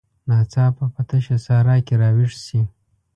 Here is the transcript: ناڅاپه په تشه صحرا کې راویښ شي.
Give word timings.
ناڅاپه 0.27 0.85
په 0.93 1.01
تشه 1.09 1.37
صحرا 1.45 1.75
کې 1.85 1.93
راویښ 2.01 2.33
شي. 2.45 2.61